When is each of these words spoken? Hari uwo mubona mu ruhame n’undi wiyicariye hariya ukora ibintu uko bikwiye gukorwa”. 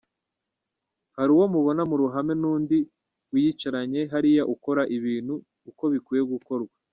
Hari 1.17 1.31
uwo 1.35 1.45
mubona 1.53 1.81
mu 1.89 1.95
ruhame 2.01 2.33
n’undi 2.41 2.77
wiyicariye 3.31 4.01
hariya 4.13 4.43
ukora 4.53 4.81
ibintu 4.97 5.33
uko 5.69 5.83
bikwiye 5.95 6.23
gukorwa”. 6.33 6.73